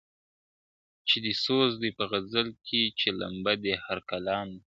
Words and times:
چي 1.07 1.17
دي 1.25 1.33
سوز 1.45 1.71
دی 1.81 1.89
په 1.97 2.03
غزل 2.11 2.47
کي 2.67 2.81
چي 2.99 3.07
لمبه 3.19 3.53
دي 3.63 3.73
هر 3.85 3.97
کلام 4.09 4.47
دی!. 4.55 4.59